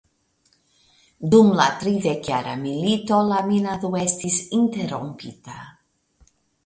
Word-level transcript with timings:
Dum 1.33 1.51
la 1.59 1.67
tridekjara 1.83 2.55
milito 2.63 3.19
la 3.33 3.43
minado 3.51 3.93
estis 4.01 4.41
interrompita. 4.61 5.59